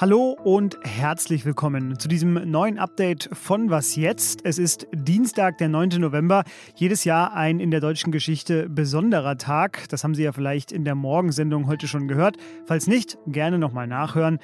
Hallo 0.00 0.36
und 0.44 0.78
herzlich 0.84 1.44
willkommen 1.44 1.98
zu 1.98 2.06
diesem 2.06 2.48
neuen 2.48 2.78
Update 2.78 3.28
von 3.32 3.70
Was 3.70 3.96
jetzt? 3.96 4.44
Es 4.44 4.56
ist 4.56 4.86
Dienstag, 4.94 5.58
der 5.58 5.68
9. 5.68 5.88
November. 5.98 6.44
Jedes 6.76 7.02
Jahr 7.02 7.32
ein 7.32 7.58
in 7.58 7.72
der 7.72 7.80
deutschen 7.80 8.12
Geschichte 8.12 8.68
besonderer 8.68 9.36
Tag. 9.36 9.88
Das 9.88 10.04
haben 10.04 10.14
Sie 10.14 10.22
ja 10.22 10.30
vielleicht 10.30 10.70
in 10.70 10.84
der 10.84 10.94
Morgensendung 10.94 11.66
heute 11.66 11.88
schon 11.88 12.06
gehört. 12.06 12.36
Falls 12.66 12.86
nicht, 12.86 13.18
gerne 13.26 13.58
nochmal 13.58 13.88
nachhören. 13.88 14.38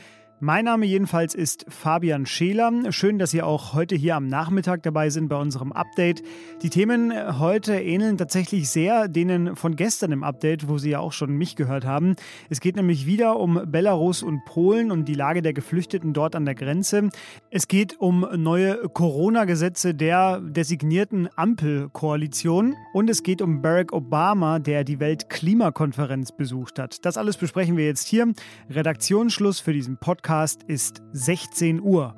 Mein 0.46 0.66
Name 0.66 0.84
jedenfalls 0.84 1.34
ist 1.34 1.64
Fabian 1.70 2.26
Scheler. 2.26 2.70
Schön, 2.92 3.18
dass 3.18 3.30
Sie 3.30 3.40
auch 3.40 3.72
heute 3.72 3.96
hier 3.96 4.14
am 4.14 4.26
Nachmittag 4.26 4.82
dabei 4.82 5.08
sind 5.08 5.28
bei 5.28 5.36
unserem 5.36 5.72
Update. 5.72 6.22
Die 6.60 6.68
Themen 6.68 7.38
heute 7.38 7.80
ähneln 7.80 8.18
tatsächlich 8.18 8.68
sehr 8.68 9.08
denen 9.08 9.56
von 9.56 9.74
gestern 9.74 10.12
im 10.12 10.22
Update, 10.22 10.68
wo 10.68 10.76
Sie 10.76 10.90
ja 10.90 10.98
auch 10.98 11.14
schon 11.14 11.34
mich 11.34 11.56
gehört 11.56 11.86
haben. 11.86 12.14
Es 12.50 12.60
geht 12.60 12.76
nämlich 12.76 13.06
wieder 13.06 13.40
um 13.40 13.58
Belarus 13.64 14.22
und 14.22 14.44
Polen 14.44 14.90
und 14.90 15.06
die 15.06 15.14
Lage 15.14 15.40
der 15.40 15.54
Geflüchteten 15.54 16.12
dort 16.12 16.36
an 16.36 16.44
der 16.44 16.54
Grenze. 16.54 17.08
Es 17.48 17.66
geht 17.66 17.98
um 17.98 18.28
neue 18.36 18.86
Corona-Gesetze 18.90 19.94
der 19.94 20.42
designierten 20.42 21.26
Ampelkoalition 21.36 22.74
und 22.92 23.08
es 23.08 23.22
geht 23.22 23.40
um 23.40 23.62
Barack 23.62 23.94
Obama, 23.94 24.58
der 24.58 24.84
die 24.84 25.00
Weltklimakonferenz 25.00 26.32
besucht 26.36 26.78
hat. 26.78 27.02
Das 27.06 27.16
alles 27.16 27.38
besprechen 27.38 27.78
wir 27.78 27.86
jetzt 27.86 28.06
hier. 28.08 28.30
Redaktionsschluss 28.68 29.60
für 29.60 29.72
diesen 29.72 29.96
Podcast 29.96 30.33
Podcast 30.34 30.64
ist 30.64 31.00
16 31.12 31.80
Uhr. 31.80 32.12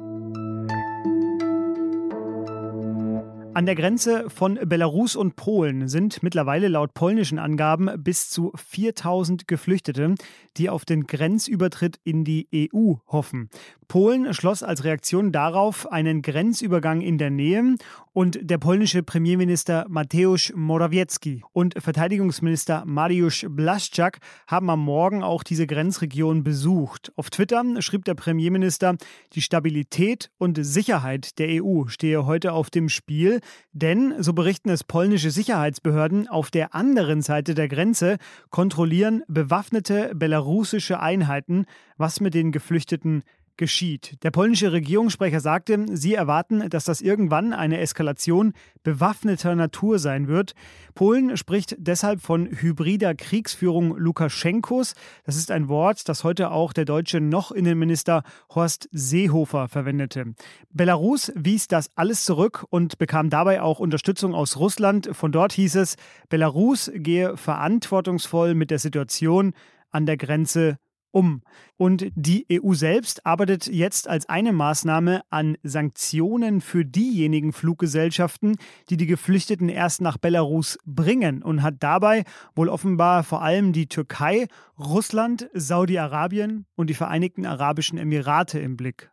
An 3.52 3.66
der 3.66 3.74
Grenze 3.74 4.30
von 4.30 4.58
Belarus 4.64 5.16
und 5.16 5.36
Polen 5.36 5.88
sind 5.88 6.22
mittlerweile 6.22 6.68
laut 6.68 6.94
polnischen 6.94 7.38
Angaben 7.38 7.90
bis 8.02 8.30
zu 8.30 8.52
4000 8.54 9.46
Geflüchtete, 9.46 10.14
die 10.56 10.70
auf 10.70 10.86
den 10.86 11.06
Grenzübertritt 11.06 12.00
in 12.04 12.24
die 12.24 12.48
EU 12.54 12.94
hoffen. 13.06 13.50
Polen 13.86 14.32
schloss 14.32 14.62
als 14.62 14.84
Reaktion 14.84 15.30
darauf 15.30 15.92
einen 15.92 16.22
Grenzübergang 16.22 17.02
in 17.02 17.18
der 17.18 17.30
Nähe 17.30 17.74
und 18.16 18.38
der 18.40 18.56
polnische 18.56 19.02
Premierminister 19.02 19.84
Mateusz 19.90 20.50
Morawiecki 20.56 21.42
und 21.52 21.74
Verteidigungsminister 21.76 22.82
Mariusz 22.86 23.44
Blaszczak 23.46 24.20
haben 24.46 24.70
am 24.70 24.80
Morgen 24.80 25.22
auch 25.22 25.42
diese 25.42 25.66
Grenzregion 25.66 26.42
besucht. 26.42 27.12
Auf 27.16 27.28
Twitter 27.28 27.62
schrieb 27.82 28.06
der 28.06 28.14
Premierminister, 28.14 28.96
die 29.34 29.42
Stabilität 29.42 30.30
und 30.38 30.58
Sicherheit 30.64 31.38
der 31.38 31.62
EU 31.62 31.88
stehe 31.88 32.24
heute 32.24 32.54
auf 32.54 32.70
dem 32.70 32.88
Spiel. 32.88 33.40
Denn, 33.72 34.14
so 34.18 34.32
berichten 34.32 34.70
es 34.70 34.82
polnische 34.82 35.30
Sicherheitsbehörden, 35.30 36.26
auf 36.26 36.50
der 36.50 36.74
anderen 36.74 37.20
Seite 37.20 37.52
der 37.52 37.68
Grenze 37.68 38.16
kontrollieren 38.48 39.24
bewaffnete 39.28 40.12
belarussische 40.14 41.00
Einheiten, 41.00 41.66
was 41.98 42.20
mit 42.20 42.32
den 42.32 42.50
Geflüchteten 42.50 43.24
geschieht. 43.56 44.22
Der 44.22 44.30
polnische 44.30 44.72
Regierungssprecher 44.72 45.40
sagte, 45.40 45.86
sie 45.96 46.14
erwarten, 46.14 46.68
dass 46.68 46.84
das 46.84 47.00
irgendwann 47.00 47.52
eine 47.52 47.80
Eskalation 47.80 48.52
bewaffneter 48.82 49.54
Natur 49.54 49.98
sein 49.98 50.28
wird. 50.28 50.54
Polen 50.94 51.36
spricht 51.36 51.76
deshalb 51.78 52.20
von 52.20 52.46
hybrider 52.46 53.14
Kriegsführung 53.14 53.96
Lukaschenkos. 53.96 54.94
Das 55.24 55.36
ist 55.36 55.50
ein 55.50 55.68
Wort, 55.68 56.08
das 56.08 56.24
heute 56.24 56.50
auch 56.50 56.72
der 56.72 56.84
deutsche 56.84 57.20
Noch-Innenminister 57.20 58.22
Horst 58.54 58.88
Seehofer 58.92 59.68
verwendete. 59.68 60.34
Belarus 60.70 61.32
wies 61.34 61.68
das 61.68 61.90
alles 61.96 62.24
zurück 62.24 62.64
und 62.70 62.98
bekam 62.98 63.30
dabei 63.30 63.62
auch 63.62 63.80
Unterstützung 63.80 64.34
aus 64.34 64.56
Russland. 64.56 65.10
Von 65.12 65.32
dort 65.32 65.52
hieß 65.52 65.76
es, 65.76 65.96
Belarus 66.28 66.90
gehe 66.94 67.36
verantwortungsvoll 67.36 68.54
mit 68.54 68.70
der 68.70 68.78
Situation 68.78 69.52
an 69.90 70.06
der 70.06 70.16
Grenze 70.16 70.78
um. 71.16 71.40
Und 71.78 72.06
die 72.14 72.46
EU 72.52 72.74
selbst 72.74 73.24
arbeitet 73.24 73.66
jetzt 73.68 74.06
als 74.06 74.28
eine 74.28 74.52
Maßnahme 74.52 75.22
an 75.30 75.56
Sanktionen 75.62 76.60
für 76.60 76.84
diejenigen 76.84 77.54
Fluggesellschaften, 77.54 78.56
die 78.90 78.98
die 78.98 79.06
Geflüchteten 79.06 79.70
erst 79.70 80.02
nach 80.02 80.18
Belarus 80.18 80.78
bringen 80.84 81.42
und 81.42 81.62
hat 81.62 81.76
dabei 81.80 82.24
wohl 82.54 82.68
offenbar 82.68 83.24
vor 83.24 83.42
allem 83.42 83.72
die 83.72 83.88
Türkei, 83.88 84.46
Russland, 84.78 85.48
Saudi-Arabien 85.54 86.66
und 86.76 86.90
die 86.90 86.94
Vereinigten 86.94 87.46
Arabischen 87.46 87.96
Emirate 87.96 88.58
im 88.58 88.76
Blick. 88.76 89.10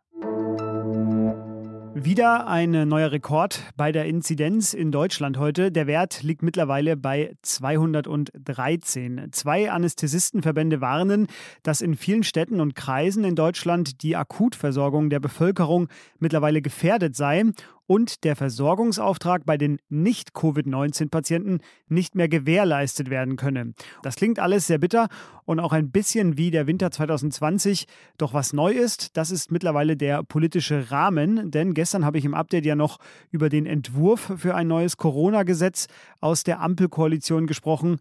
Wieder 1.96 2.48
ein 2.48 2.72
neuer 2.88 3.12
Rekord 3.12 3.62
bei 3.76 3.92
der 3.92 4.06
Inzidenz 4.06 4.74
in 4.74 4.90
Deutschland 4.90 5.38
heute. 5.38 5.70
Der 5.70 5.86
Wert 5.86 6.24
liegt 6.24 6.42
mittlerweile 6.42 6.96
bei 6.96 7.36
213. 7.42 9.28
Zwei 9.30 9.70
Anästhesistenverbände 9.70 10.80
warnen, 10.80 11.28
dass 11.62 11.80
in 11.80 11.94
vielen 11.94 12.24
Städten 12.24 12.60
und 12.60 12.74
Kreisen 12.74 13.22
in 13.22 13.36
Deutschland 13.36 14.02
die 14.02 14.16
Akutversorgung 14.16 15.08
der 15.08 15.20
Bevölkerung 15.20 15.88
mittlerweile 16.18 16.62
gefährdet 16.62 17.14
sei 17.14 17.44
und 17.86 18.24
der 18.24 18.36
Versorgungsauftrag 18.36 19.44
bei 19.44 19.56
den 19.56 19.78
Nicht-Covid-19-Patienten 19.88 21.60
nicht 21.88 22.14
mehr 22.14 22.28
gewährleistet 22.28 23.10
werden 23.10 23.36
könne. 23.36 23.74
Das 24.02 24.16
klingt 24.16 24.38
alles 24.38 24.66
sehr 24.66 24.78
bitter 24.78 25.08
und 25.44 25.60
auch 25.60 25.72
ein 25.72 25.90
bisschen 25.90 26.38
wie 26.38 26.50
der 26.50 26.66
Winter 26.66 26.90
2020. 26.90 27.86
Doch 28.18 28.32
was 28.32 28.52
neu 28.52 28.72
ist, 28.72 29.16
das 29.16 29.30
ist 29.30 29.52
mittlerweile 29.52 29.96
der 29.96 30.22
politische 30.22 30.90
Rahmen, 30.90 31.50
denn 31.50 31.74
gestern 31.74 32.04
habe 32.04 32.18
ich 32.18 32.24
im 32.24 32.34
Update 32.34 32.66
ja 32.66 32.76
noch 32.76 32.98
über 33.30 33.48
den 33.48 33.66
Entwurf 33.66 34.32
für 34.36 34.54
ein 34.54 34.68
neues 34.68 34.96
Corona-Gesetz 34.96 35.88
aus 36.20 36.44
der 36.44 36.60
Ampelkoalition 36.60 37.46
gesprochen 37.46 37.98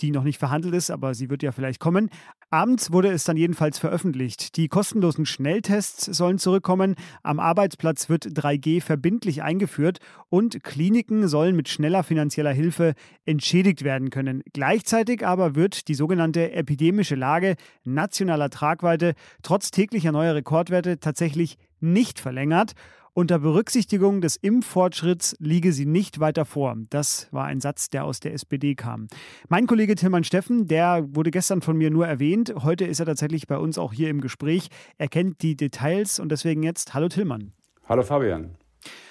die 0.00 0.10
noch 0.10 0.24
nicht 0.24 0.38
verhandelt 0.38 0.74
ist, 0.74 0.90
aber 0.90 1.14
sie 1.14 1.30
wird 1.30 1.42
ja 1.42 1.52
vielleicht 1.52 1.80
kommen. 1.80 2.10
Abends 2.50 2.92
wurde 2.92 3.10
es 3.10 3.24
dann 3.24 3.36
jedenfalls 3.36 3.78
veröffentlicht. 3.78 4.56
Die 4.56 4.68
kostenlosen 4.68 5.26
Schnelltests 5.26 6.04
sollen 6.04 6.38
zurückkommen. 6.38 6.94
Am 7.22 7.40
Arbeitsplatz 7.40 8.08
wird 8.08 8.26
3G 8.26 8.80
verbindlich 8.80 9.42
eingeführt 9.42 9.98
und 10.28 10.62
Kliniken 10.62 11.28
sollen 11.28 11.56
mit 11.56 11.68
schneller 11.68 12.02
finanzieller 12.04 12.52
Hilfe 12.52 12.94
entschädigt 13.24 13.82
werden 13.82 14.10
können. 14.10 14.42
Gleichzeitig 14.52 15.26
aber 15.26 15.54
wird 15.54 15.88
die 15.88 15.94
sogenannte 15.94 16.52
epidemische 16.52 17.16
Lage 17.16 17.56
nationaler 17.84 18.50
Tragweite 18.50 19.14
trotz 19.42 19.70
täglicher 19.70 20.12
neuer 20.12 20.34
Rekordwerte 20.34 21.00
tatsächlich 21.00 21.58
nicht 21.80 22.20
verlängert. 22.20 22.72
Unter 23.18 23.38
Berücksichtigung 23.38 24.20
des 24.20 24.36
Impffortschritts 24.36 25.36
liege 25.38 25.72
sie 25.72 25.86
nicht 25.86 26.20
weiter 26.20 26.44
vor. 26.44 26.76
Das 26.90 27.28
war 27.32 27.46
ein 27.46 27.62
Satz, 27.62 27.88
der 27.88 28.04
aus 28.04 28.20
der 28.20 28.34
SPD 28.34 28.74
kam. 28.74 29.06
Mein 29.48 29.66
Kollege 29.66 29.94
Tilman 29.94 30.22
Steffen, 30.22 30.66
der 30.66 31.02
wurde 31.08 31.30
gestern 31.30 31.62
von 31.62 31.78
mir 31.78 31.90
nur 31.90 32.06
erwähnt. 32.06 32.52
Heute 32.62 32.84
ist 32.84 33.00
er 33.00 33.06
tatsächlich 33.06 33.46
bei 33.46 33.56
uns 33.56 33.78
auch 33.78 33.94
hier 33.94 34.10
im 34.10 34.20
Gespräch. 34.20 34.68
Er 34.98 35.08
kennt 35.08 35.40
die 35.40 35.56
Details 35.56 36.20
und 36.20 36.30
deswegen 36.30 36.62
jetzt 36.62 36.92
Hallo 36.92 37.08
Tillmann. 37.08 37.52
Hallo 37.88 38.02
Fabian. 38.02 38.50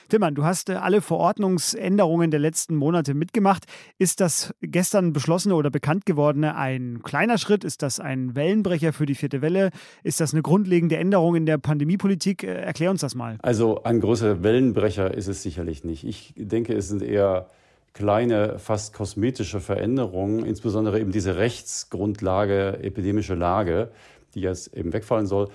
Tillmann, 0.09 0.35
du 0.35 0.43
hast 0.43 0.69
äh, 0.69 0.73
alle 0.73 1.01
Verordnungsänderungen 1.01 2.29
der 2.29 2.39
letzten 2.39 2.75
Monate 2.75 3.13
mitgemacht. 3.13 3.65
Ist 3.97 4.21
das 4.21 4.53
gestern 4.61 5.13
beschlossene 5.13 5.55
oder 5.55 5.71
bekannt 5.71 6.05
gewordene 6.05 6.55
ein 6.55 7.01
kleiner 7.03 7.37
Schritt? 7.37 7.63
Ist 7.63 7.81
das 7.81 7.99
ein 7.99 8.35
Wellenbrecher 8.35 8.93
für 8.93 9.05
die 9.05 9.15
vierte 9.15 9.41
Welle? 9.41 9.71
Ist 10.03 10.19
das 10.19 10.33
eine 10.33 10.43
grundlegende 10.43 10.97
Änderung 10.97 11.35
in 11.35 11.45
der 11.45 11.57
Pandemiepolitik? 11.57 12.43
Äh, 12.43 12.53
erklär 12.53 12.91
uns 12.91 13.01
das 13.01 13.15
mal. 13.15 13.37
Also 13.41 13.83
ein 13.83 13.99
großer 13.99 14.43
Wellenbrecher 14.43 15.13
ist 15.13 15.27
es 15.27 15.41
sicherlich 15.41 15.83
nicht. 15.83 16.03
Ich 16.03 16.33
denke, 16.37 16.73
es 16.73 16.87
sind 16.87 17.01
eher 17.01 17.49
kleine, 17.93 18.59
fast 18.59 18.93
kosmetische 18.93 19.59
Veränderungen, 19.59 20.45
insbesondere 20.45 20.99
eben 20.99 21.11
diese 21.11 21.37
Rechtsgrundlage, 21.37 22.79
epidemische 22.83 23.35
Lage, 23.35 23.89
die 24.35 24.41
jetzt 24.41 24.75
eben 24.75 24.93
wegfallen 24.93 25.25
soll. 25.25 25.49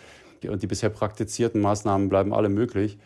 Und 0.49 0.63
die 0.63 0.67
bisher 0.67 0.89
praktizierten 0.89 1.61
Maßnahmen 1.61 2.09
bleiben 2.09 2.33
alle 2.33 2.49
möglich. 2.49 2.99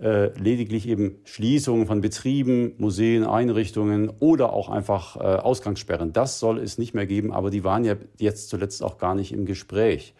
Äh, 0.00 0.30
lediglich 0.38 0.88
eben 0.88 1.16
Schließungen 1.24 1.86
von 1.86 2.00
Betrieben, 2.00 2.72
Museen, 2.78 3.22
Einrichtungen 3.22 4.10
oder 4.18 4.54
auch 4.54 4.70
einfach 4.70 5.16
äh, 5.16 5.20
Ausgangssperren. 5.20 6.14
Das 6.14 6.38
soll 6.38 6.58
es 6.58 6.78
nicht 6.78 6.94
mehr 6.94 7.04
geben, 7.04 7.34
aber 7.34 7.50
die 7.50 7.64
waren 7.64 7.84
ja 7.84 7.96
jetzt 8.18 8.48
zuletzt 8.48 8.82
auch 8.82 8.96
gar 8.96 9.14
nicht 9.14 9.30
im 9.30 9.44
Gespräch. 9.44 10.14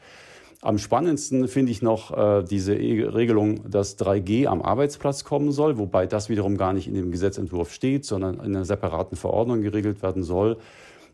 Am 0.61 0.77
spannendsten 0.77 1.49
finde 1.49 1.73
ich 1.73 1.81
noch 1.81 2.11
äh, 2.15 2.45
diese 2.45 2.75
e 2.75 3.05
Regelung, 3.05 3.71
dass 3.71 3.99
3G 3.99 4.47
am 4.47 4.61
Arbeitsplatz 4.61 5.25
kommen 5.25 5.51
soll, 5.51 5.79
wobei 5.79 6.07
das 6.07 6.29
wiederum 6.29 6.59
gar 6.59 6.75
nicht 6.75 6.87
in 6.87 6.93
dem 6.93 7.11
Gesetzentwurf 7.11 7.73
steht, 7.73 8.05
sondern 8.05 8.35
in 8.35 8.55
einer 8.55 8.67
separaten 8.67 9.17
Verordnung 9.17 9.63
geregelt 9.63 10.03
werden 10.03 10.23
soll. 10.23 10.59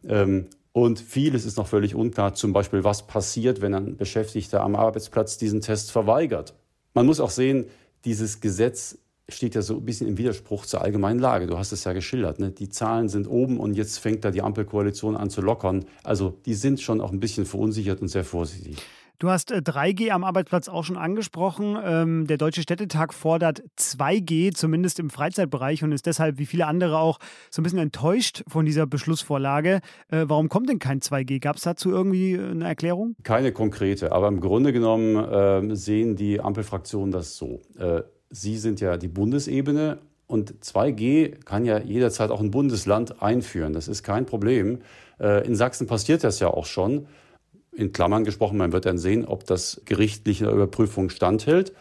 Ähm, 0.08 0.46
und 0.72 0.98
vieles 0.98 1.46
ist 1.46 1.56
noch 1.56 1.68
völlig 1.68 1.94
unklar, 1.94 2.34
zum 2.34 2.52
Beispiel, 2.52 2.82
was 2.82 3.06
passiert, 3.06 3.60
wenn 3.60 3.74
ein 3.74 3.96
Beschäftigter 3.96 4.62
am 4.62 4.74
Arbeitsplatz 4.74 5.38
diesen 5.38 5.60
Test 5.60 5.92
verweigert. 5.92 6.54
Man 6.94 7.06
muss 7.06 7.20
auch 7.20 7.30
sehen, 7.30 7.66
dieses 8.06 8.40
Gesetz 8.40 8.98
steht 9.28 9.56
ja 9.56 9.62
so 9.62 9.74
ein 9.74 9.84
bisschen 9.84 10.06
im 10.06 10.18
Widerspruch 10.18 10.64
zur 10.64 10.82
allgemeinen 10.82 11.18
Lage. 11.18 11.48
Du 11.48 11.58
hast 11.58 11.72
es 11.72 11.82
ja 11.84 11.92
geschildert. 11.92 12.38
Ne? 12.38 12.52
Die 12.52 12.68
Zahlen 12.68 13.08
sind 13.08 13.26
oben 13.26 13.58
und 13.58 13.74
jetzt 13.74 13.98
fängt 13.98 14.24
da 14.24 14.30
die 14.30 14.40
Ampelkoalition 14.42 15.16
an 15.16 15.30
zu 15.30 15.40
lockern. 15.40 15.84
Also 16.04 16.38
die 16.46 16.54
sind 16.54 16.80
schon 16.80 17.00
auch 17.00 17.10
ein 17.10 17.18
bisschen 17.18 17.44
verunsichert 17.44 18.00
und 18.00 18.08
sehr 18.08 18.24
vorsichtig. 18.24 18.76
Du 19.18 19.30
hast 19.30 19.50
3G 19.50 20.08
äh, 20.08 20.10
am 20.10 20.24
Arbeitsplatz 20.24 20.68
auch 20.68 20.84
schon 20.84 20.98
angesprochen. 20.98 21.78
Ähm, 21.82 22.26
der 22.26 22.36
Deutsche 22.36 22.60
Städtetag 22.60 23.14
fordert 23.14 23.62
2G, 23.78 24.52
zumindest 24.52 24.98
im 24.98 25.08
Freizeitbereich, 25.08 25.82
und 25.82 25.92
ist 25.92 26.04
deshalb, 26.04 26.38
wie 26.38 26.44
viele 26.44 26.66
andere 26.66 26.98
auch, 26.98 27.18
so 27.50 27.62
ein 27.62 27.64
bisschen 27.64 27.78
enttäuscht 27.78 28.44
von 28.46 28.66
dieser 28.66 28.86
Beschlussvorlage. 28.86 29.80
Äh, 30.10 30.24
warum 30.26 30.50
kommt 30.50 30.68
denn 30.68 30.78
kein 30.78 31.00
2G? 31.00 31.40
Gab 31.40 31.56
es 31.56 31.62
dazu 31.62 31.90
irgendwie 31.90 32.34
äh, 32.34 32.50
eine 32.50 32.66
Erklärung? 32.66 33.16
Keine 33.22 33.52
konkrete, 33.52 34.12
aber 34.12 34.28
im 34.28 34.40
Grunde 34.40 34.74
genommen 34.74 35.16
äh, 35.16 35.74
sehen 35.76 36.16
die 36.16 36.40
Ampelfraktionen 36.40 37.10
das 37.10 37.36
so. 37.36 37.60
Sie 38.30 38.58
sind 38.58 38.80
ja 38.80 38.96
die 38.96 39.08
Bundesebene 39.08 39.98
und 40.26 40.54
2G 40.62 41.44
kann 41.44 41.64
ja 41.64 41.78
jederzeit 41.78 42.30
auch 42.30 42.40
ein 42.40 42.50
Bundesland 42.50 43.22
einführen. 43.22 43.72
Das 43.72 43.88
ist 43.88 44.02
kein 44.02 44.26
Problem. 44.26 44.80
In 45.18 45.54
Sachsen 45.54 45.86
passiert 45.86 46.24
das 46.24 46.40
ja 46.40 46.48
auch 46.48 46.66
schon 46.66 47.06
in 47.76 47.92
Klammern 47.92 48.24
gesprochen, 48.24 48.58
man 48.58 48.72
wird 48.72 48.86
dann 48.86 48.98
sehen, 48.98 49.24
ob 49.24 49.44
das 49.44 49.82
gerichtliche 49.84 50.50
Überprüfung 50.50 51.10
standhält. 51.10 51.72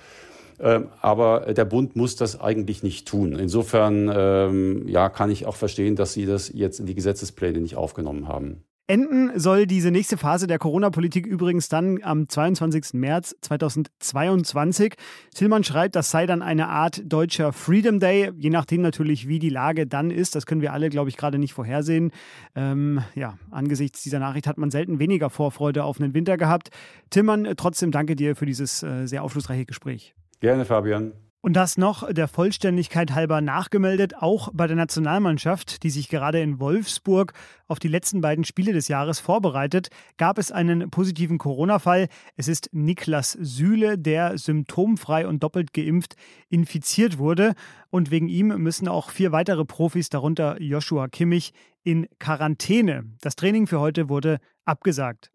Ähm, 0.60 0.88
aber 1.02 1.54
der 1.54 1.66
Bund 1.66 1.96
muss 1.96 2.16
das 2.16 2.40
eigentlich 2.40 2.84
nicht 2.84 3.08
tun. 3.08 3.34
Insofern 3.34 4.12
ähm, 4.14 4.88
ja, 4.88 5.10
kann 5.10 5.30
ich 5.30 5.46
auch 5.46 5.56
verstehen, 5.56 5.96
dass 5.96 6.14
Sie 6.14 6.26
das 6.26 6.52
jetzt 6.54 6.80
in 6.80 6.86
die 6.86 6.96
Gesetzespläne 6.96 7.60
nicht 7.60 7.76
aufgenommen 7.76 8.28
haben. 8.28 8.64
Enden 8.88 9.32
soll 9.40 9.66
diese 9.66 9.90
nächste 9.90 10.16
Phase 10.16 10.46
der 10.46 10.60
Corona-Politik 10.60 11.26
übrigens 11.26 11.70
dann 11.70 12.04
am 12.04 12.30
22. 12.30 12.94
März 12.94 13.36
2022. 13.42 14.94
Tillmann 15.34 15.64
schreibt, 15.64 15.96
das 15.96 16.12
sei 16.12 16.28
dann 16.28 16.44
eine 16.44 16.68
Art 16.68 17.02
deutscher 17.04 17.52
Freedom 17.52 18.00
Day, 18.00 18.32
je 18.38 18.52
nachdem 18.52 18.82
natürlich, 18.82 19.28
wie 19.28 19.40
die 19.40 19.50
Lage 19.50 19.88
dann 19.88 20.12
ist. 20.12 20.36
Das 20.36 20.46
können 20.46 20.62
wir 20.62 20.72
alle, 20.72 20.90
glaube 20.90 21.10
ich, 21.10 21.18
gerade 21.18 21.40
nicht 21.40 21.54
vorhersehen. 21.54 22.12
Ähm, 22.56 23.02
ja, 23.16 23.40
angesichts 23.50 24.04
dieser 24.04 24.20
Nachricht 24.20 24.46
hat 24.46 24.60
man 24.60 24.70
selten 24.70 25.00
weniger 25.00 25.32
Vorfreude 25.32 25.84
auf 25.84 26.00
einen 26.00 26.14
Winter 26.14 26.38
gehabt. 26.38 26.70
Tillmann, 27.10 27.54
trotzdem 27.58 27.90
danke 27.90 28.16
dir 28.16 28.36
für 28.36 28.46
dieses 28.46 28.84
äh, 28.84 29.08
sehr 29.08 29.24
aufschlussreiche 29.24 29.66
Gespräch. 29.66 30.14
Gerne, 30.42 30.64
Fabian. 30.64 31.14
Und 31.46 31.54
das 31.54 31.78
noch 31.78 32.12
der 32.12 32.28
Vollständigkeit 32.28 33.14
halber 33.14 33.40
nachgemeldet, 33.40 34.16
auch 34.18 34.50
bei 34.52 34.66
der 34.66 34.76
Nationalmannschaft, 34.76 35.84
die 35.84 35.92
sich 35.92 36.10
gerade 36.10 36.42
in 36.42 36.60
Wolfsburg 36.60 37.34
auf 37.68 37.78
die 37.78 37.88
letzten 37.88 38.20
beiden 38.20 38.46
Spiele 38.46 38.74
des 38.74 38.88
Jahres 38.88 39.20
vorbereitet, 39.20 39.90
gab 40.18 40.40
es 40.40 40.52
einen 40.52 40.90
positiven 40.90 41.38
Corona-Fall. 41.38 42.08
Es 42.36 42.48
ist 42.48 42.72
Niklas 42.72 43.34
Süle, 43.34 44.00
der 44.00 44.40
symptomfrei 44.40 45.28
und 45.28 45.44
doppelt 45.44 45.72
geimpft 45.72 46.16
infiziert 46.50 47.20
wurde. 47.20 47.54
Und 47.92 48.10
wegen 48.10 48.28
ihm 48.28 48.48
müssen 48.48 48.88
auch 48.88 49.12
vier 49.12 49.32
weitere 49.32 49.66
Profis, 49.66 50.10
darunter 50.10 50.60
Joshua 50.60 51.08
Kimmich, 51.10 51.54
in 51.84 52.08
Quarantäne. 52.18 53.04
Das 53.22 53.36
Training 53.36 53.68
für 53.68 53.80
heute 53.80 54.10
wurde 54.10 54.40
abgesagt. 54.66 55.30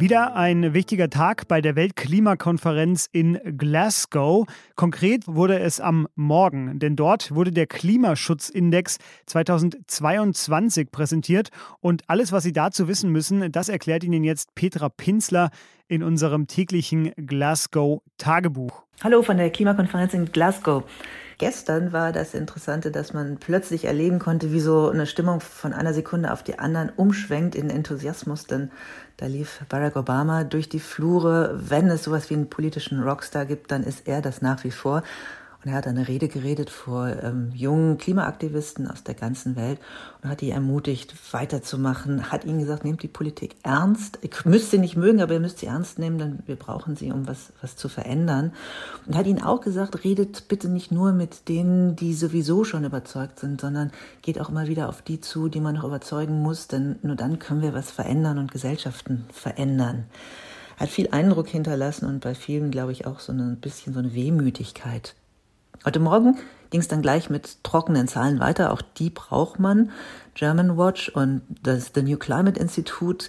Wieder 0.00 0.36
ein 0.36 0.74
wichtiger 0.74 1.10
Tag 1.10 1.48
bei 1.48 1.60
der 1.60 1.74
Weltklimakonferenz 1.74 3.08
in 3.10 3.36
Glasgow. 3.58 4.46
Konkret 4.76 5.26
wurde 5.26 5.58
es 5.58 5.80
am 5.80 6.06
Morgen, 6.14 6.78
denn 6.78 6.94
dort 6.94 7.34
wurde 7.34 7.50
der 7.50 7.66
Klimaschutzindex 7.66 8.98
2022 9.26 10.92
präsentiert. 10.92 11.48
Und 11.80 12.04
alles, 12.06 12.30
was 12.30 12.44
Sie 12.44 12.52
dazu 12.52 12.86
wissen 12.86 13.10
müssen, 13.10 13.50
das 13.50 13.68
erklärt 13.68 14.04
Ihnen 14.04 14.22
jetzt 14.22 14.54
Petra 14.54 14.88
Pinzler 14.88 15.50
in 15.88 16.04
unserem 16.04 16.46
täglichen 16.46 17.12
Glasgow 17.16 18.00
Tagebuch. 18.18 18.87
Hallo 19.00 19.22
von 19.22 19.36
der 19.36 19.50
Klimakonferenz 19.50 20.12
in 20.12 20.32
Glasgow. 20.32 20.82
Gestern 21.38 21.92
war 21.92 22.10
das 22.10 22.34
Interessante, 22.34 22.90
dass 22.90 23.12
man 23.12 23.36
plötzlich 23.36 23.84
erleben 23.84 24.18
konnte, 24.18 24.52
wie 24.52 24.58
so 24.58 24.88
eine 24.88 25.06
Stimmung 25.06 25.38
von 25.38 25.72
einer 25.72 25.94
Sekunde 25.94 26.32
auf 26.32 26.42
die 26.42 26.58
anderen 26.58 26.90
umschwenkt 26.90 27.54
in 27.54 27.70
Enthusiasmus. 27.70 28.46
Denn 28.46 28.72
da 29.16 29.26
lief 29.26 29.60
Barack 29.68 29.94
Obama 29.94 30.42
durch 30.42 30.68
die 30.68 30.80
Flure. 30.80 31.60
Wenn 31.62 31.86
es 31.90 32.02
sowas 32.02 32.28
wie 32.28 32.34
einen 32.34 32.50
politischen 32.50 33.00
Rockstar 33.00 33.46
gibt, 33.46 33.70
dann 33.70 33.84
ist 33.84 34.08
er 34.08 34.20
das 34.20 34.42
nach 34.42 34.64
wie 34.64 34.72
vor. 34.72 35.04
Und 35.64 35.72
er 35.72 35.76
hat 35.76 35.88
eine 35.88 36.06
Rede 36.06 36.28
geredet 36.28 36.70
vor 36.70 37.08
ähm, 37.08 37.50
jungen 37.52 37.98
Klimaaktivisten 37.98 38.88
aus 38.88 39.02
der 39.02 39.14
ganzen 39.14 39.56
Welt 39.56 39.80
und 40.22 40.30
hat 40.30 40.40
die 40.40 40.50
ermutigt, 40.50 41.14
weiterzumachen, 41.32 42.30
hat 42.30 42.44
ihnen 42.44 42.60
gesagt, 42.60 42.84
nehmt 42.84 43.02
die 43.02 43.08
Politik 43.08 43.56
ernst. 43.64 44.20
Ihr 44.22 44.30
müsst 44.44 44.70
sie 44.70 44.78
nicht 44.78 44.96
mögen, 44.96 45.20
aber 45.20 45.34
ihr 45.34 45.40
müsst 45.40 45.58
sie 45.58 45.66
ernst 45.66 45.98
nehmen, 45.98 46.18
denn 46.18 46.38
wir 46.46 46.54
brauchen 46.54 46.94
sie, 46.94 47.10
um 47.10 47.26
was, 47.26 47.52
was 47.60 47.74
zu 47.74 47.88
verändern. 47.88 48.52
Und 49.06 49.16
hat 49.16 49.26
ihnen 49.26 49.42
auch 49.42 49.60
gesagt, 49.60 50.04
redet 50.04 50.46
bitte 50.46 50.68
nicht 50.68 50.92
nur 50.92 51.12
mit 51.12 51.48
denen, 51.48 51.96
die 51.96 52.14
sowieso 52.14 52.62
schon 52.62 52.84
überzeugt 52.84 53.40
sind, 53.40 53.60
sondern 53.60 53.90
geht 54.22 54.40
auch 54.40 54.50
immer 54.50 54.68
wieder 54.68 54.88
auf 54.88 55.02
die 55.02 55.20
zu, 55.20 55.48
die 55.48 55.60
man 55.60 55.74
noch 55.74 55.84
überzeugen 55.84 56.40
muss, 56.40 56.68
denn 56.68 57.00
nur 57.02 57.16
dann 57.16 57.40
können 57.40 57.62
wir 57.62 57.74
was 57.74 57.90
verändern 57.90 58.38
und 58.38 58.52
Gesellschaften 58.52 59.24
verändern 59.32 60.04
hat 60.76 60.90
viel 60.90 61.08
Eindruck 61.10 61.48
hinterlassen 61.48 62.06
und 62.06 62.20
bei 62.20 62.36
vielen, 62.36 62.70
glaube 62.70 62.92
ich, 62.92 63.04
auch 63.04 63.18
so 63.18 63.32
ein 63.32 63.56
bisschen 63.56 63.92
so 63.94 63.98
eine 63.98 64.14
Wehmütigkeit. 64.14 65.16
Heute 65.84 66.00
Morgen 66.00 66.36
ging 66.70 66.80
es 66.80 66.88
dann 66.88 67.02
gleich 67.02 67.30
mit 67.30 67.62
trockenen 67.62 68.08
Zahlen 68.08 68.40
weiter. 68.40 68.72
Auch 68.72 68.82
die 68.82 69.10
braucht 69.10 69.60
man. 69.60 69.90
German 70.34 70.76
Watch 70.76 71.08
und 71.08 71.42
das 71.62 71.92
The 71.94 72.02
New 72.02 72.18
Climate 72.18 72.58
Institute 72.58 73.28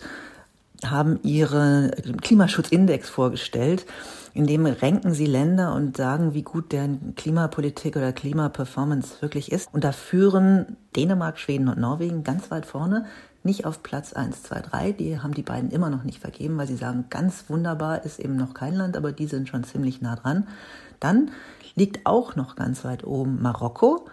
haben 0.83 1.19
ihren 1.23 1.91
Klimaschutzindex 2.21 3.07
vorgestellt. 3.07 3.85
In 4.33 4.47
dem 4.47 4.65
renken 4.65 5.13
sie 5.13 5.25
Länder 5.27 5.73
und 5.75 5.97
sagen, 5.97 6.33
wie 6.33 6.41
gut 6.41 6.71
deren 6.71 7.13
Klimapolitik 7.15 7.95
oder 7.95 8.13
Klimaperformance 8.13 9.21
wirklich 9.21 9.51
ist. 9.51 9.71
Und 9.71 9.83
da 9.83 9.91
führen 9.91 10.77
Dänemark, 10.95 11.37
Schweden 11.37 11.67
und 11.67 11.79
Norwegen 11.79 12.23
ganz 12.23 12.49
weit 12.49 12.65
vorne. 12.65 13.05
Nicht 13.43 13.65
auf 13.65 13.83
Platz 13.83 14.13
1, 14.13 14.43
2, 14.43 14.61
3. 14.61 14.91
Die 14.91 15.19
haben 15.19 15.33
die 15.33 15.43
beiden 15.43 15.71
immer 15.71 15.89
noch 15.89 16.03
nicht 16.03 16.19
vergeben, 16.19 16.57
weil 16.57 16.67
sie 16.67 16.75
sagen, 16.75 17.05
ganz 17.09 17.45
wunderbar 17.47 18.03
ist 18.03 18.19
eben 18.19 18.35
noch 18.35 18.53
kein 18.53 18.75
Land, 18.75 18.97
aber 18.97 19.11
die 19.11 19.27
sind 19.27 19.47
schon 19.47 19.63
ziemlich 19.63 20.01
nah 20.01 20.15
dran. 20.15 20.47
Dann 20.99 21.31
liegt 21.75 22.05
auch 22.05 22.35
noch 22.35 22.55
ganz 22.55 22.83
weit 22.83 23.05
oben 23.05 23.41
Marokko, 23.41 24.05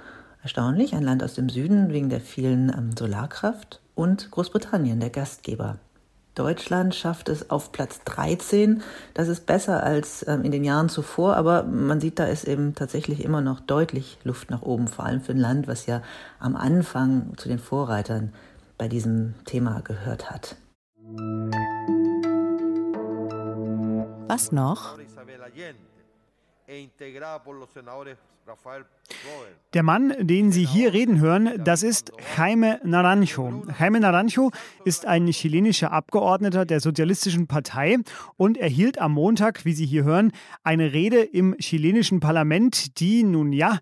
erstaunlich, 0.42 0.94
ein 0.94 1.02
Land 1.02 1.24
aus 1.24 1.34
dem 1.34 1.48
Süden 1.48 1.92
wegen 1.92 2.08
der 2.08 2.20
vielen 2.20 2.68
ähm, 2.68 2.90
Solarkraft, 2.96 3.80
und 3.96 4.30
Großbritannien, 4.30 5.00
der 5.00 5.10
Gastgeber. 5.10 5.78
Deutschland 6.36 6.94
schafft 6.94 7.30
es 7.30 7.50
auf 7.50 7.72
Platz 7.72 8.00
13. 8.04 8.82
Das 9.14 9.26
ist 9.26 9.46
besser 9.46 9.82
als 9.82 10.24
ähm, 10.28 10.44
in 10.44 10.52
den 10.52 10.64
Jahren 10.64 10.90
zuvor, 10.90 11.34
aber 11.34 11.62
man 11.62 11.98
sieht, 11.98 12.18
da 12.18 12.26
ist 12.26 12.44
eben 12.44 12.74
tatsächlich 12.74 13.24
immer 13.24 13.40
noch 13.40 13.58
deutlich 13.58 14.18
Luft 14.22 14.50
nach 14.50 14.60
oben, 14.60 14.86
vor 14.86 15.06
allem 15.06 15.22
für 15.22 15.32
ein 15.32 15.38
Land, 15.38 15.66
was 15.66 15.86
ja 15.86 16.02
am 16.38 16.54
Anfang 16.54 17.32
zu 17.38 17.48
den 17.48 17.58
Vorreitern 17.58 18.34
bei 18.78 18.88
diesem 18.88 19.34
Thema 19.44 19.80
gehört 19.80 20.30
hat. 20.30 20.56
Was 24.28 24.52
noch? 24.52 24.98
Der 29.72 29.82
Mann, 29.82 30.14
den 30.20 30.52
Sie 30.52 30.66
hier 30.66 30.92
reden 30.92 31.20
hören, 31.20 31.64
das 31.64 31.82
ist 31.82 32.12
Jaime 32.36 32.80
Naranjo. 32.84 33.64
Jaime 33.78 34.00
Naranjo 34.00 34.50
ist 34.84 35.06
ein 35.06 35.26
chilenischer 35.28 35.92
Abgeordneter 35.92 36.64
der 36.64 36.80
Sozialistischen 36.80 37.46
Partei 37.46 37.98
und 38.36 38.56
erhielt 38.56 39.00
am 39.00 39.12
Montag, 39.12 39.64
wie 39.64 39.72
Sie 39.72 39.86
hier 39.86 40.04
hören, 40.04 40.32
eine 40.62 40.92
Rede 40.92 41.22
im 41.22 41.56
chilenischen 41.58 42.20
Parlament, 42.20 43.00
die 43.00 43.24
nun 43.24 43.52
ja 43.52 43.78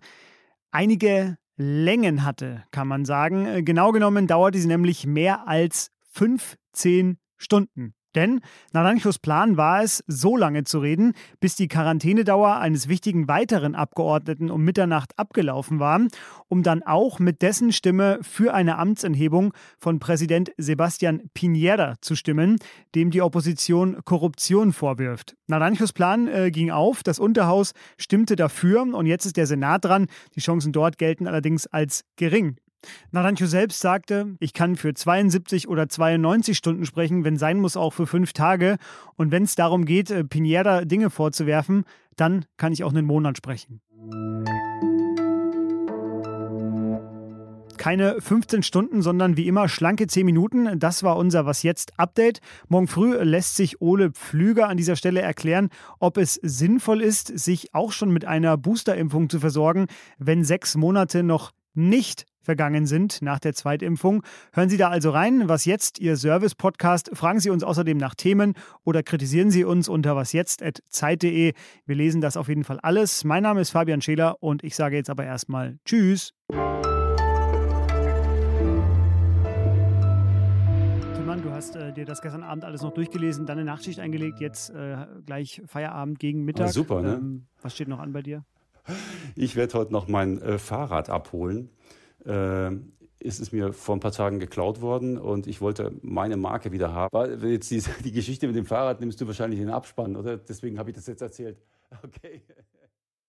einige 0.71 1.37
Längen 1.57 2.23
hatte, 2.23 2.63
kann 2.71 2.87
man 2.87 3.05
sagen. 3.05 3.63
Genau 3.63 3.91
genommen 3.91 4.27
dauerte 4.27 4.57
sie 4.57 4.67
nämlich 4.67 5.05
mehr 5.05 5.47
als 5.47 5.91
15 6.11 7.17
Stunden. 7.37 7.93
Denn 8.15 8.41
Naranjos 8.71 9.19
Plan 9.19 9.57
war 9.57 9.83
es, 9.83 10.03
so 10.07 10.37
lange 10.37 10.63
zu 10.63 10.79
reden, 10.79 11.13
bis 11.39 11.55
die 11.55 11.67
Quarantänedauer 11.67 12.57
eines 12.57 12.87
wichtigen 12.87 13.27
weiteren 13.27 13.75
Abgeordneten 13.75 14.49
um 14.49 14.63
Mitternacht 14.63 15.17
abgelaufen 15.17 15.79
war, 15.79 16.01
um 16.47 16.63
dann 16.63 16.83
auch 16.83 17.19
mit 17.19 17.41
dessen 17.41 17.71
Stimme 17.71 18.19
für 18.21 18.53
eine 18.53 18.77
Amtsenthebung 18.77 19.53
von 19.77 19.99
Präsident 19.99 20.51
Sebastian 20.57 21.21
Piñera 21.35 21.95
zu 22.01 22.15
stimmen, 22.15 22.57
dem 22.95 23.11
die 23.11 23.21
Opposition 23.21 24.03
Korruption 24.05 24.73
vorwirft. 24.73 25.35
Naranjos 25.47 25.93
Plan 25.93 26.27
äh, 26.27 26.51
ging 26.51 26.71
auf, 26.71 27.03
das 27.03 27.19
Unterhaus 27.19 27.73
stimmte 27.97 28.35
dafür 28.35 28.81
und 28.81 29.05
jetzt 29.05 29.25
ist 29.25 29.37
der 29.37 29.47
Senat 29.47 29.85
dran. 29.85 30.07
Die 30.35 30.39
Chancen 30.39 30.71
dort 30.71 30.97
gelten 30.97 31.27
allerdings 31.27 31.67
als 31.67 32.03
gering. 32.15 32.57
Naranjo 33.11 33.45
selbst 33.45 33.79
sagte, 33.79 34.35
ich 34.39 34.53
kann 34.53 34.75
für 34.75 34.93
72 34.93 35.67
oder 35.67 35.89
92 35.89 36.57
Stunden 36.57 36.85
sprechen, 36.85 37.23
wenn 37.23 37.37
sein 37.37 37.59
muss 37.59 37.77
auch 37.77 37.93
für 37.93 38.07
fünf 38.07 38.33
Tage. 38.33 38.77
Und 39.15 39.31
wenn 39.31 39.43
es 39.43 39.55
darum 39.55 39.85
geht, 39.85 40.11
äh, 40.11 40.23
Pinera 40.23 40.85
Dinge 40.85 41.09
vorzuwerfen, 41.09 41.85
dann 42.15 42.45
kann 42.57 42.73
ich 42.73 42.83
auch 42.83 42.91
einen 42.91 43.05
Monat 43.05 43.37
sprechen. 43.37 43.81
Keine 47.77 48.19
15 48.19 48.63
Stunden, 48.63 49.03
sondern 49.03 49.37
wie 49.37 49.47
immer 49.47 49.69
schlanke 49.69 50.07
10 50.07 50.25
Minuten. 50.25 50.79
Das 50.79 51.03
war 51.03 51.17
unser 51.17 51.45
Was 51.45 51.61
jetzt 51.61 51.93
Update. 51.99 52.39
Morgen 52.67 52.87
früh 52.87 53.15
lässt 53.15 53.55
sich 53.55 53.79
Ole 53.79 54.11
Pflüger 54.11 54.69
an 54.69 54.77
dieser 54.77 54.95
Stelle 54.95 55.21
erklären, 55.21 55.69
ob 55.99 56.17
es 56.17 56.33
sinnvoll 56.41 57.01
ist, 57.03 57.27
sich 57.37 57.75
auch 57.75 57.91
schon 57.91 58.09
mit 58.09 58.25
einer 58.25 58.57
Boosterimpfung 58.57 59.29
zu 59.29 59.39
versorgen, 59.39 59.85
wenn 60.17 60.43
sechs 60.43 60.75
Monate 60.75 61.21
noch 61.21 61.51
nicht 61.75 62.25
vergangen 62.45 62.85
sind 62.85 63.21
nach 63.21 63.39
der 63.39 63.53
Zweitimpfung. 63.53 64.23
Hören 64.53 64.69
Sie 64.69 64.77
da 64.77 64.89
also 64.89 65.09
rein. 65.09 65.49
Was 65.49 65.65
jetzt, 65.65 65.99
Ihr 65.99 66.15
Service-Podcast. 66.15 67.11
Fragen 67.13 67.39
Sie 67.39 67.49
uns 67.49 67.63
außerdem 67.63 67.97
nach 67.97 68.15
Themen 68.15 68.53
oder 68.83 69.03
kritisieren 69.03 69.51
Sie 69.51 69.65
uns 69.65 69.89
unter 69.89 70.15
wasjetzt.zeit.de. 70.15 71.53
Wir 71.85 71.95
lesen 71.95 72.21
das 72.21 72.37
auf 72.37 72.47
jeden 72.47 72.63
Fall 72.63 72.79
alles. 72.79 73.23
Mein 73.23 73.43
Name 73.43 73.61
ist 73.61 73.71
Fabian 73.71 74.01
Scheler 74.01 74.41
und 74.41 74.63
ich 74.63 74.75
sage 74.75 74.95
jetzt 74.95 75.09
aber 75.09 75.25
erstmal 75.25 75.77
Tschüss. 75.83 76.33
du 81.45 81.51
hast 81.51 81.75
äh, 81.75 81.93
dir 81.93 82.05
das 82.05 82.21
gestern 82.21 82.43
Abend 82.43 82.65
alles 82.65 82.81
noch 82.81 82.93
durchgelesen, 82.93 83.45
dann 83.45 83.57
eine 83.57 83.65
Nachtschicht 83.65 83.99
eingelegt, 83.99 84.39
jetzt 84.39 84.71
äh, 84.71 85.05
gleich 85.25 85.61
Feierabend 85.65 86.19
gegen 86.19 86.43
Mittag. 86.43 86.67
Ah, 86.67 86.71
super, 86.71 87.01
ne? 87.01 87.15
Ähm, 87.15 87.45
was 87.61 87.75
steht 87.75 87.87
noch 87.87 87.99
an 87.99 88.13
bei 88.13 88.21
dir? 88.21 88.43
Ich 89.35 89.55
werde 89.55 89.77
heute 89.77 89.91
noch 89.91 90.07
mein 90.07 90.41
äh, 90.41 90.57
Fahrrad 90.57 91.09
abholen. 91.09 91.69
Äh, 92.25 92.71
ist 93.19 93.39
es 93.39 93.51
mir 93.51 93.73
vor 93.73 93.95
ein 93.95 93.99
paar 93.99 94.11
Tagen 94.11 94.39
geklaut 94.39 94.81
worden 94.81 95.17
und 95.17 95.47
ich 95.47 95.59
wollte 95.59 95.91
meine 96.01 96.37
Marke 96.37 96.71
wieder 96.71 96.93
haben. 96.93 97.49
Jetzt 97.49 97.71
die, 97.71 97.81
die 98.03 98.11
Geschichte 98.11 98.47
mit 98.47 98.55
dem 98.55 98.65
Fahrrad 98.65 98.99
nimmst 98.99 99.19
du 99.19 99.27
wahrscheinlich 99.27 99.59
in 99.59 99.67
den 99.67 99.73
Abspann, 99.73 100.15
oder? 100.15 100.37
Deswegen 100.37 100.77
habe 100.77 100.91
ich 100.91 100.95
das 100.95 101.07
jetzt 101.07 101.21
erzählt. 101.21 101.57
Okay. 102.03 102.41